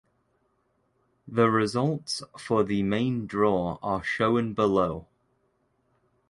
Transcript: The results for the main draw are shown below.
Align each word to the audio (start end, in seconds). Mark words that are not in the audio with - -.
The 1.27 1.51
results 1.51 2.23
for 2.35 2.63
the 2.63 2.81
main 2.81 3.27
draw 3.27 3.77
are 3.83 4.01
shown 4.03 4.55
below. 4.55 5.05